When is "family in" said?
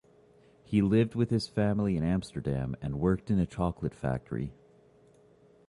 1.47-2.03